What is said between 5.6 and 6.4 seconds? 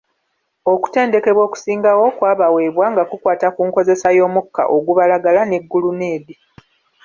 guluneedi.